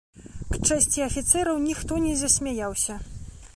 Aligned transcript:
К 0.53 0.59
чэсці 0.67 1.03
афіцэраў, 1.09 1.61
ніхто 1.67 2.01
не 2.09 2.17
засмяяўся. 2.25 3.01